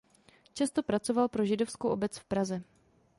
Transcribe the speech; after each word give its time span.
Často 0.53 0.83
pracoval 0.83 1.27
pro 1.27 1.45
Židovskou 1.45 1.87
obec 1.87 2.17
v 2.17 2.23
Praze. 2.23 2.63